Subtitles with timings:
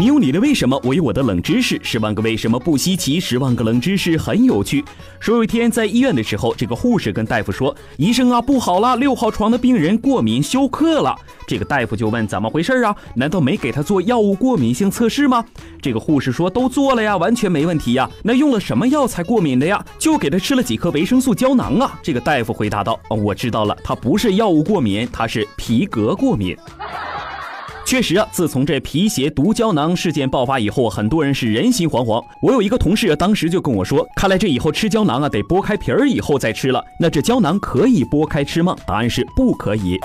[0.00, 1.78] 你有你的为什么，我有我的冷知识。
[1.82, 4.82] 十万个为什么不稀奇，十万个冷知识很有趣。
[5.18, 11.14] 说有一天在医院的时候，这个护士跟大夫说：“医生啊，不好了，六号床的病人过敏休克了。”
[11.46, 12.96] 这个大夫就问：“怎么回事啊？
[13.14, 15.44] 难道没给他做药物过敏性测试吗？”
[15.82, 18.08] 这个护士说：“都做了呀，完全没问题呀。
[18.24, 19.84] 那用了什么药才过敏的呀？
[19.98, 26.56] 就给他吃了几颗维生素胶囊啊。”这个大夫回答道：“哦，我知道了，他不是药物过敏，他是皮革过敏。”
[27.90, 32.24] 确实啊，自从这皮鞋毒胶囊事件爆发以后，很多人是人心惶惶。
[32.40, 38.76] 我有一个同事，当时就跟我说：“看来这以后吃胶囊啊，得剥开皮儿以后再吃了。”那这胶囊可以剥开吃吗？
[38.86, 39.98] 答案是不可以。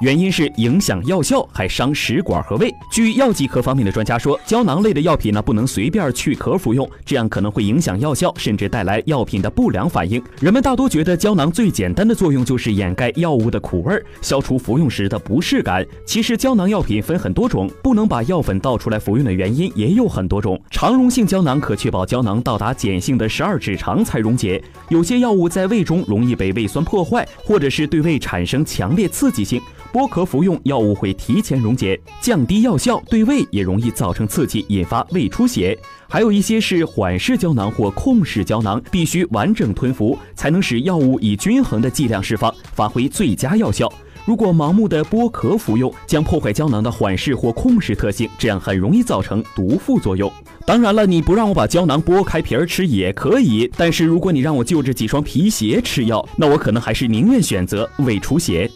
[0.00, 2.74] 原因是影响药效，还伤食管和胃。
[2.90, 10.22] 据药剂科方面的专家说，胶囊类的药品呢，不能随便去壳服用，这样可能会影响药效，甚至带来药品的不良反应。
[10.40, 15.86] 人们大多觉得胶囊最简单的作用就是掩盖药物的苦味，消除服用时的不适感。
[16.06, 20.58] 其实胶囊药品分很多种，不能把药粉倒出来服用的原因也有很多种。
[20.70, 24.62] 肠溶性胶囊可确保胶囊到达碱性的十二指肠才溶解。
[24.88, 29.60] 有些药物在胃中容易被胃酸破坏，或者是对胃产生强烈刺激性。
[29.92, 35.76] 剥壳服用药物会提前溶解，降低药效，对胃也容易造成刺激，引发胃出血。
[36.08, 43.92] 还有一些是缓释胶囊或控释胶囊，必须完整吞服，才能使药物以均衡的剂量释放，发挥最佳药效。
[44.24, 50.30] 如果盲目的剥壳服用，将破坏胶囊的缓释或控释特性，这样很容易造成毒副作用。
[50.66, 58.70] 当然了，你不让我把胶囊剥开皮儿吃也可以，但是如果你让我就着几双皮鞋吃药，那我可能还是宁愿选择胃出血。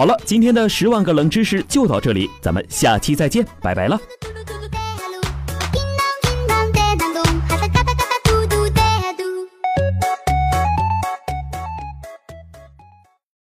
[0.00, 4.00] 好了，今天的十万个冷知识就到这里，咱们下期再见，拜拜了。